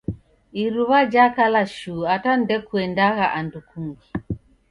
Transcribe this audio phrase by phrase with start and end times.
[0.63, 4.07] Iruw'a jakala shuu ata ndekuendagha andu kungi